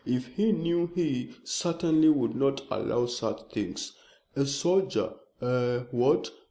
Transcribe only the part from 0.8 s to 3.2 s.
he certainly would not allow